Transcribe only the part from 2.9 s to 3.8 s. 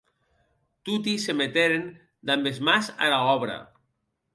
ara òbra.